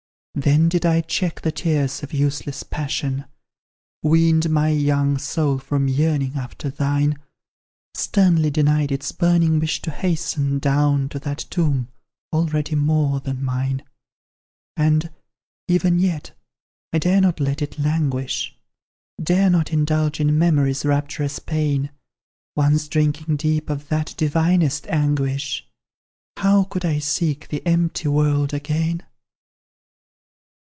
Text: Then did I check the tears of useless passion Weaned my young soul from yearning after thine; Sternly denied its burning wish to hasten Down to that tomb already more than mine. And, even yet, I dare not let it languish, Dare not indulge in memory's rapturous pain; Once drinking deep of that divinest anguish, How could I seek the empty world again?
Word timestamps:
Then 0.33 0.69
did 0.69 0.85
I 0.85 1.01
check 1.01 1.41
the 1.41 1.51
tears 1.51 2.03
of 2.03 2.13
useless 2.13 2.63
passion 2.63 3.25
Weaned 4.01 4.49
my 4.49 4.69
young 4.69 5.17
soul 5.17 5.57
from 5.59 5.89
yearning 5.89 6.35
after 6.37 6.69
thine; 6.69 7.19
Sternly 7.95 8.49
denied 8.49 8.93
its 8.93 9.11
burning 9.11 9.59
wish 9.59 9.81
to 9.81 9.91
hasten 9.91 10.57
Down 10.57 11.09
to 11.09 11.19
that 11.19 11.39
tomb 11.49 11.89
already 12.31 12.75
more 12.75 13.19
than 13.19 13.43
mine. 13.43 13.83
And, 14.77 15.11
even 15.67 15.99
yet, 15.99 16.31
I 16.93 16.99
dare 16.99 17.19
not 17.19 17.41
let 17.41 17.61
it 17.61 17.77
languish, 17.77 18.55
Dare 19.21 19.49
not 19.49 19.73
indulge 19.73 20.21
in 20.21 20.39
memory's 20.39 20.85
rapturous 20.85 21.39
pain; 21.39 21.91
Once 22.55 22.87
drinking 22.87 23.35
deep 23.35 23.69
of 23.69 23.89
that 23.89 24.13
divinest 24.15 24.87
anguish, 24.87 25.67
How 26.37 26.63
could 26.63 26.85
I 26.85 26.99
seek 26.99 27.49
the 27.49 27.61
empty 27.67 28.07
world 28.07 28.53
again? 28.53 29.03